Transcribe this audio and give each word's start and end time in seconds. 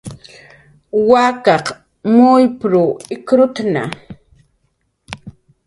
"Wakas 1.09 1.65
muyp""r 2.15 2.71
ikrutna" 3.15 3.83